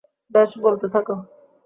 [0.31, 1.15] বেশ, বলতে থাকো!